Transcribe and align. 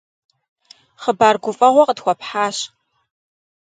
Хъыбар 1.01 1.35
гуфӀэгъуэ 1.43 1.83
къытхуэпхьащ. 1.87 2.57